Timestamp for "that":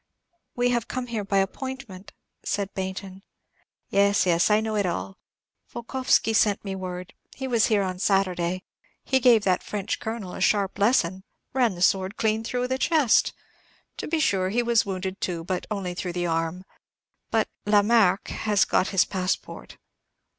9.43-9.61